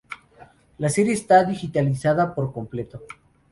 [0.79, 3.03] La serie está digitalizada por completo.